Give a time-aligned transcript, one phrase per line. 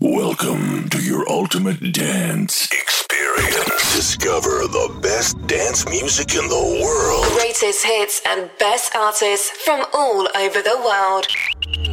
[0.00, 3.96] Welcome to your ultimate dance experience.
[3.96, 7.24] Discover the best dance music in the world.
[7.36, 11.26] Greatest hits and best artists from all over the world.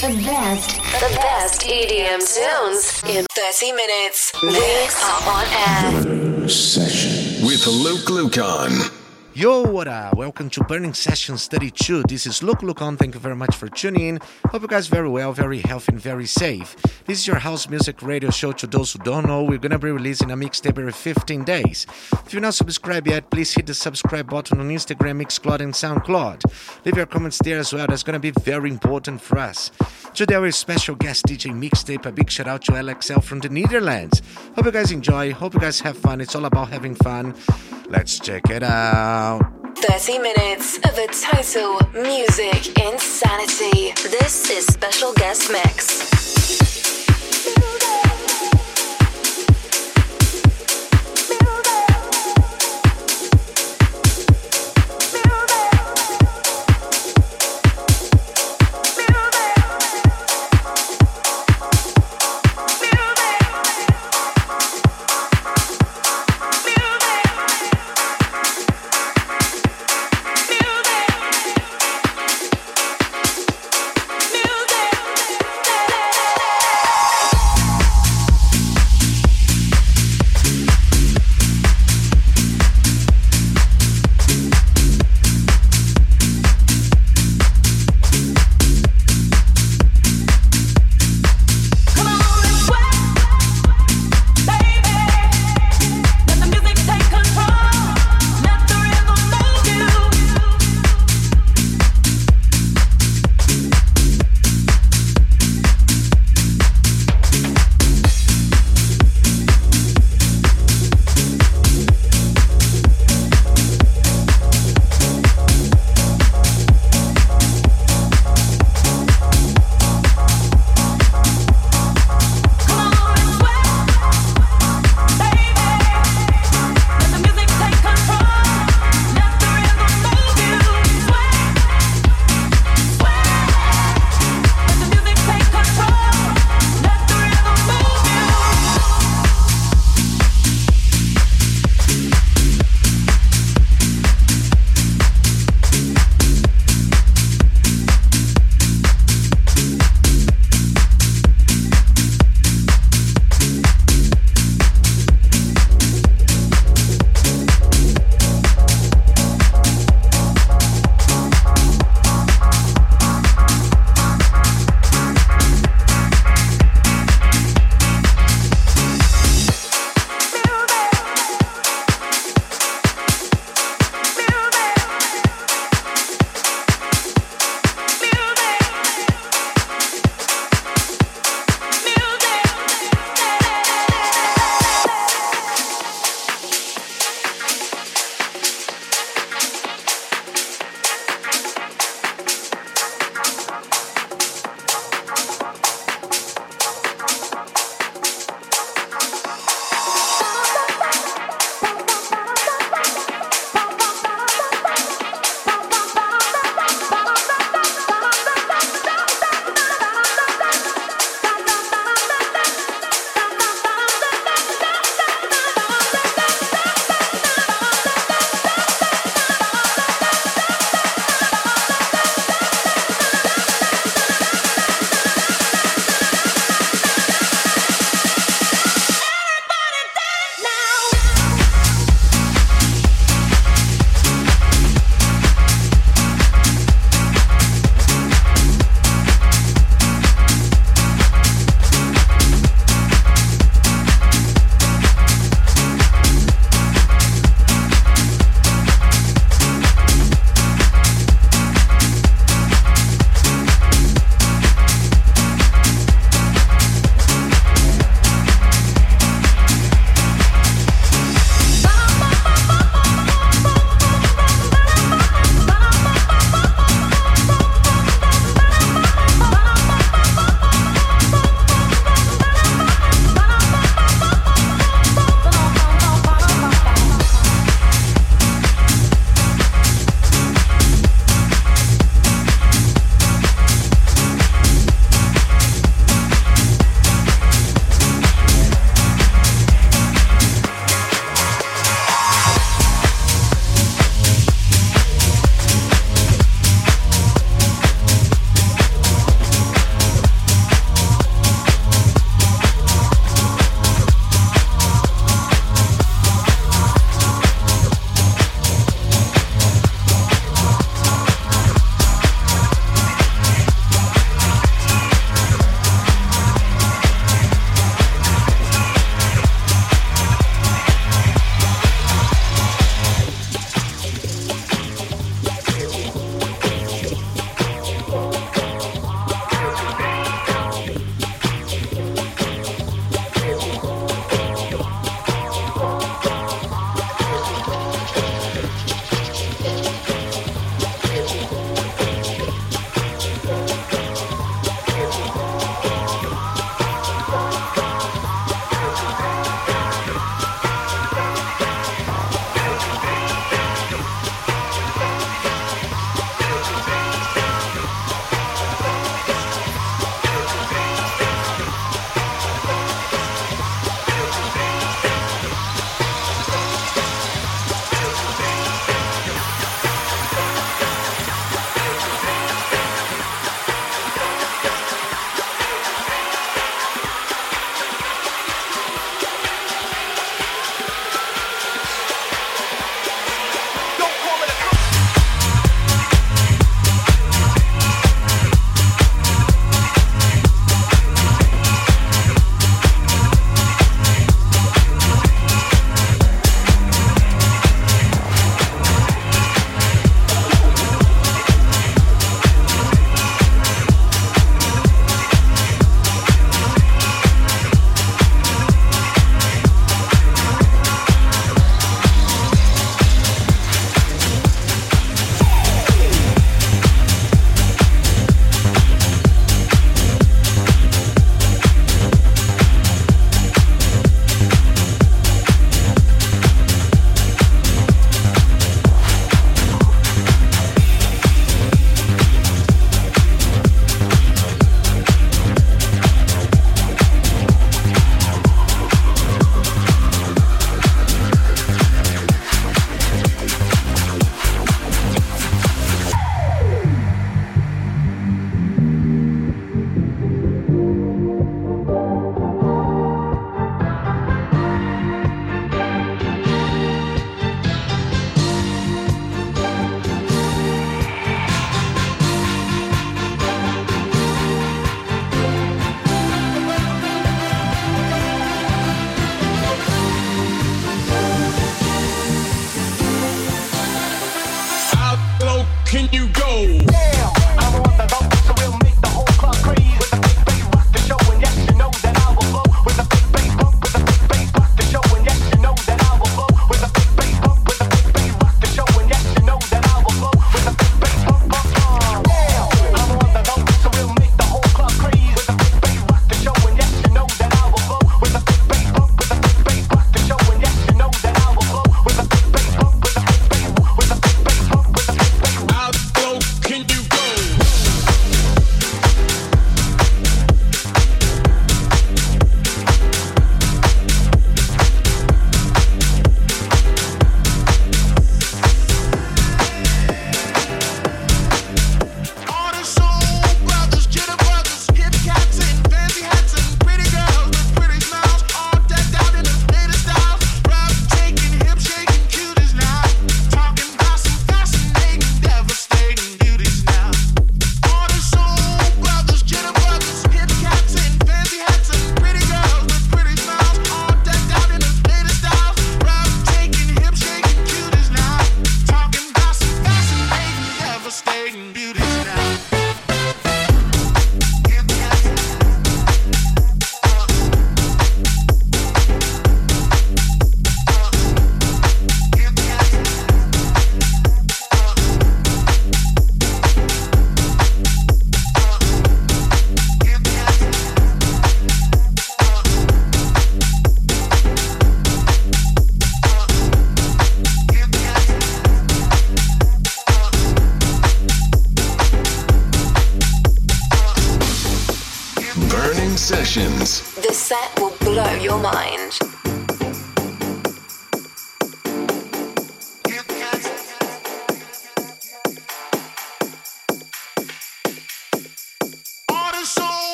[0.00, 0.70] The best.
[0.98, 4.32] The best EDM tunes in 30 minutes.
[4.42, 6.48] We are on air.
[6.48, 9.01] session With Luke Lucan.
[9.34, 10.14] Yo, what up?
[10.14, 12.02] Welcome to Burning Sessions 32.
[12.02, 12.98] This is Luke Lucon.
[12.98, 14.20] Thank you very much for tuning in.
[14.50, 16.76] Hope you guys very well, very healthy, and very safe.
[17.06, 18.52] This is your house music radio show.
[18.52, 21.86] To those who don't know, we're gonna be releasing a mixtape every 15 days.
[22.26, 26.84] If you're not subscribed yet, please hit the subscribe button on Instagram, Mixcloud, and SoundCloud.
[26.84, 27.86] Leave your comments there as well.
[27.86, 29.70] That's gonna be very important for us.
[30.12, 32.04] Today, our special guest DJ mixtape.
[32.04, 34.20] A big shout out to LXL from the Netherlands.
[34.56, 35.32] Hope you guys enjoy.
[35.32, 36.20] Hope you guys have fun.
[36.20, 37.34] It's all about having fun.
[37.88, 39.21] Let's check it out.
[39.22, 43.92] 30 minutes of a total music insanity.
[44.10, 46.12] This is Special Guest Mix.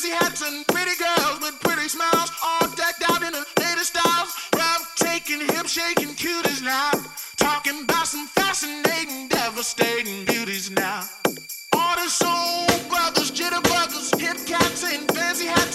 [0.00, 4.32] fancy hats and pretty girls with pretty smiles, all decked out in the latest styles.
[4.56, 6.90] Rub taking, hip shaking, cute as now.
[7.36, 11.02] Talking about some fascinating, devastating beauties now.
[11.74, 15.69] All the soul brothers, jitterbuggers, hip cats, and fancy hats.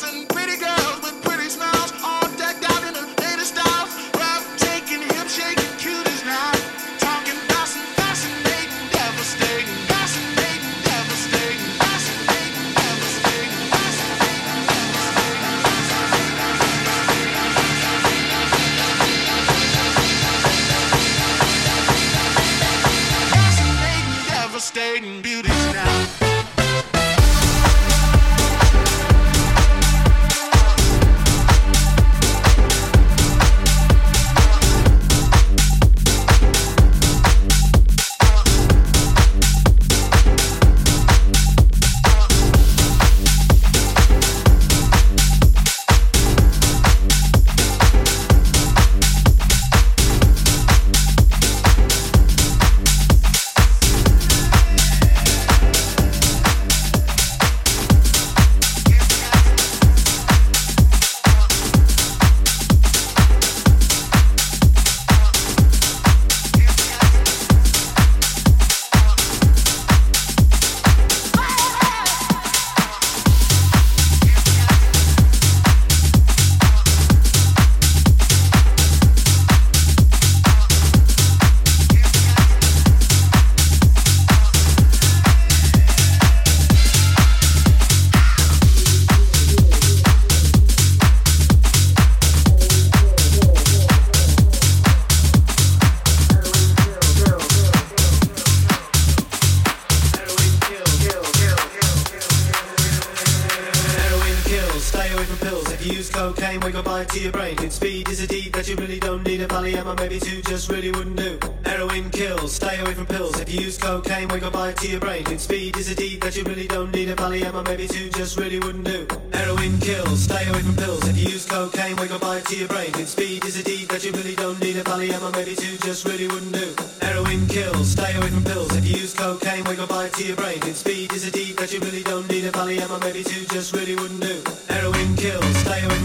[107.15, 107.55] To your brain.
[107.59, 110.41] And speed is a deed that you really don't need a Valium or maybe two
[110.41, 111.39] just really wouldn't do.
[111.65, 113.39] Heroin kills, stay away from pills.
[113.39, 115.23] If you use cocaine, go buy it to your brain.
[115.27, 118.09] And speed is a deed that you really don't need a Valium or maybe two
[118.09, 119.07] just really wouldn't do.
[119.33, 121.07] Heroin kills, stay away from pills.
[121.07, 122.91] If you use cocaine, go buy it to your brain.
[122.95, 125.77] And speed is a deed that you really don't need a Valium or maybe two
[125.87, 126.75] just really wouldn't do.
[127.01, 128.75] Heroin kills, stay away from pills.
[128.75, 130.59] If you use cocaine, go buy it to your brain.
[130.63, 133.45] And speed is a deed that you really don't need a Valium or maybe two
[133.47, 134.43] just really wouldn't do.
[134.67, 136.04] Heroin kills, stay away from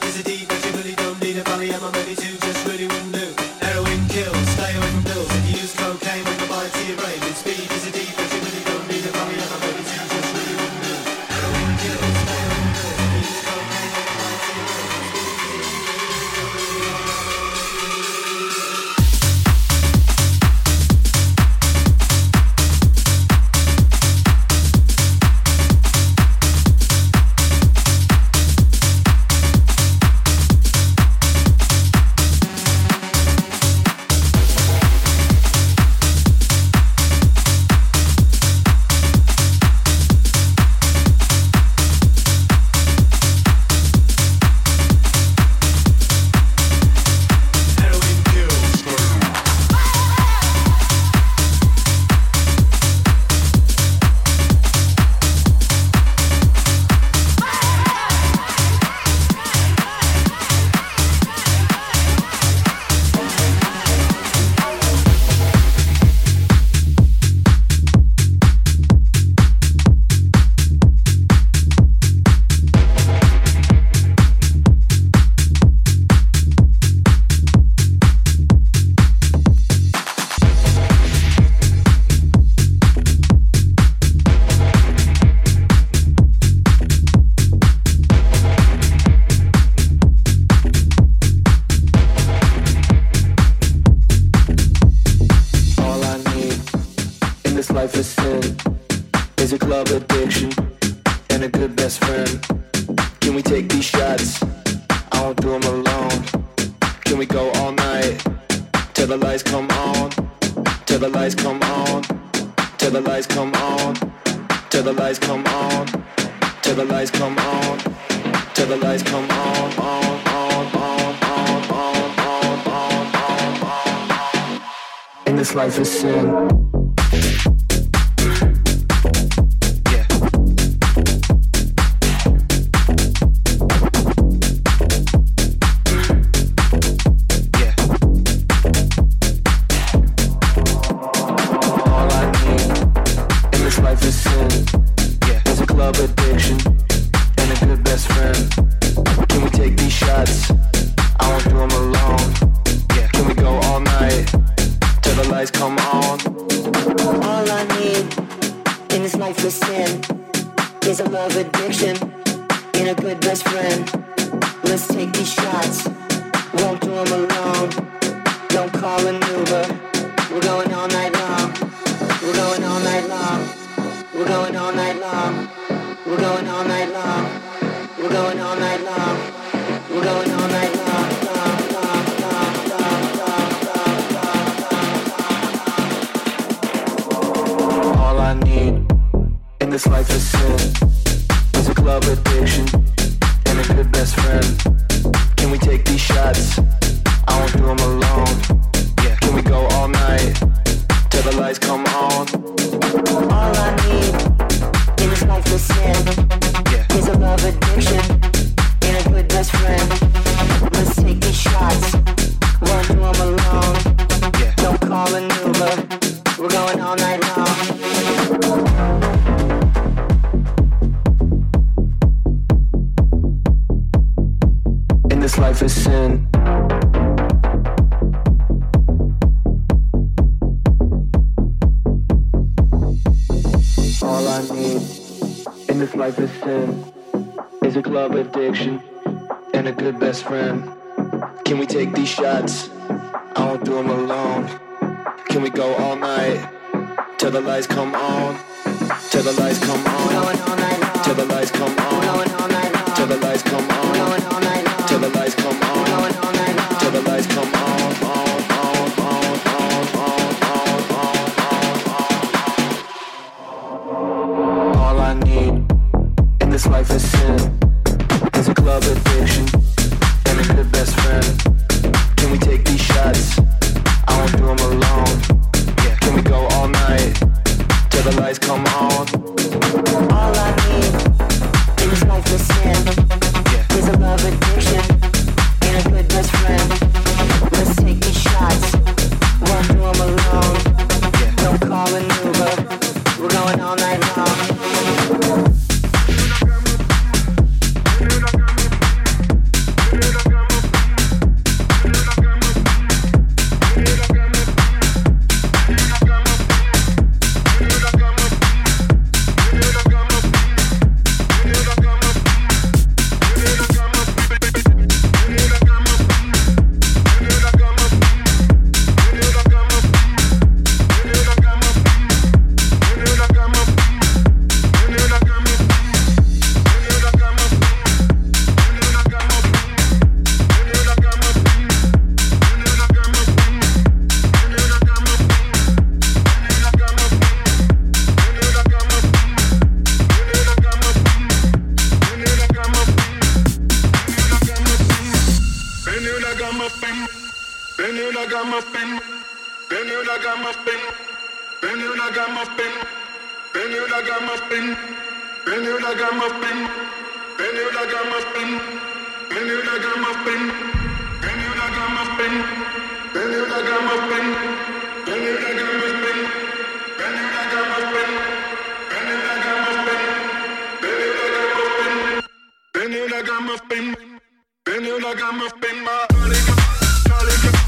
[375.23, 377.60] I'm up in my.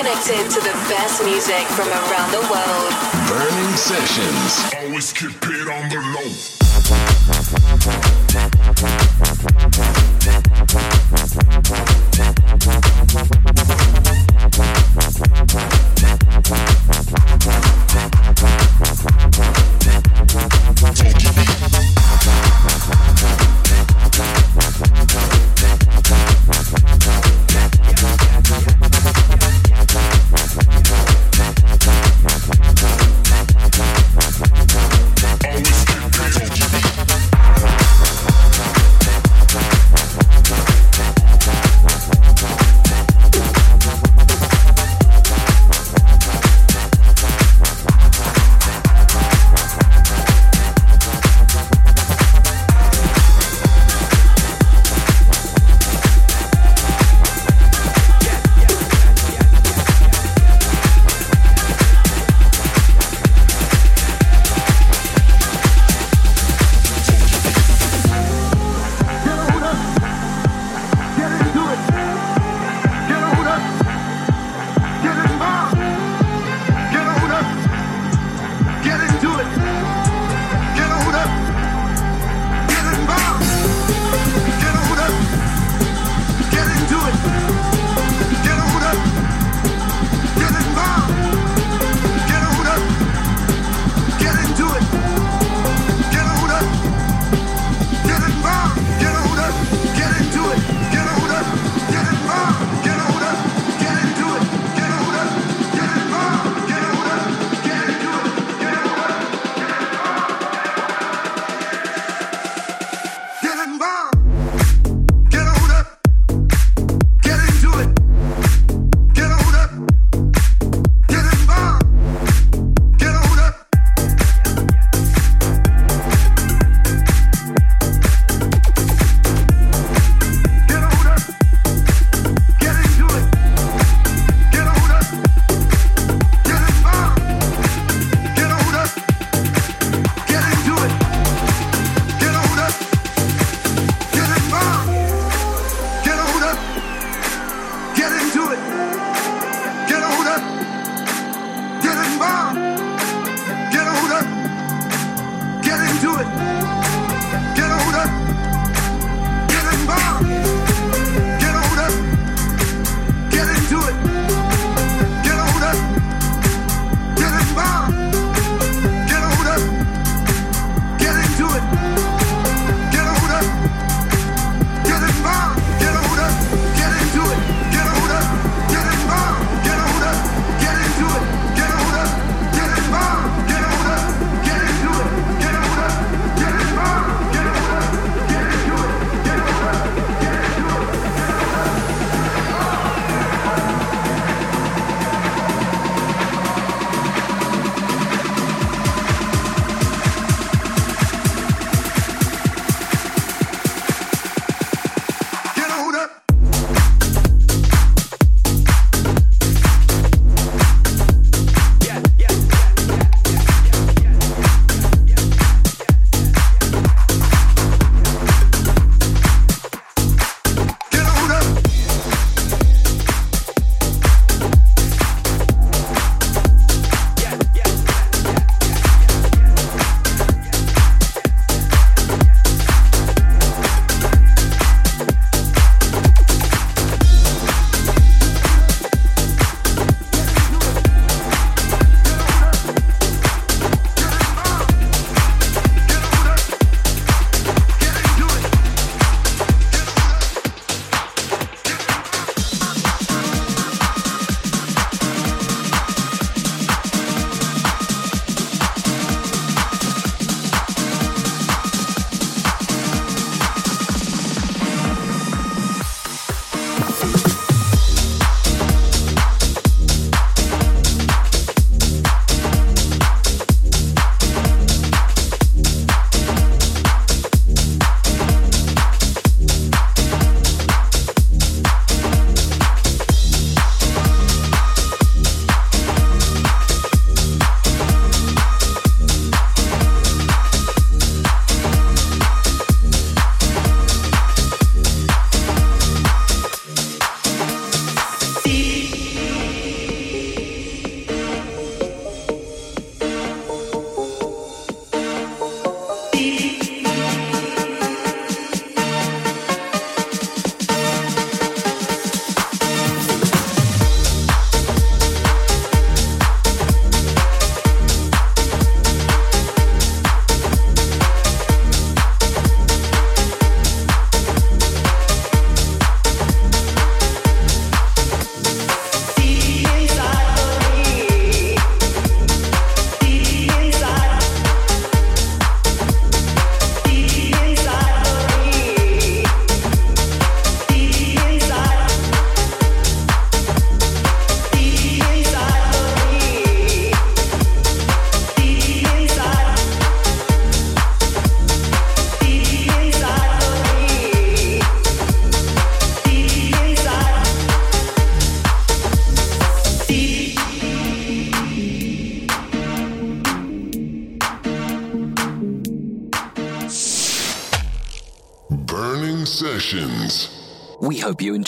[0.00, 2.92] Connected to the best music from around the world.
[3.28, 4.72] Burning Sessions.
[4.82, 6.59] Always keep it on the Burning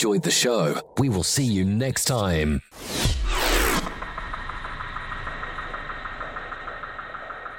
[0.03, 0.75] enjoyed the show.
[0.97, 2.62] We will see you next time.